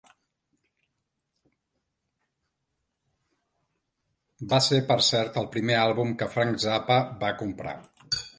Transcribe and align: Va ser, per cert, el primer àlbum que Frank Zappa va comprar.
Va 4.55 4.59
ser, 4.69 4.81
per 4.89 4.99
cert, 5.09 5.39
el 5.43 5.51
primer 5.53 5.77
àlbum 5.83 6.17
que 6.23 6.31
Frank 6.39 6.59
Zappa 6.67 6.99
va 7.23 7.33
comprar. 7.45 7.77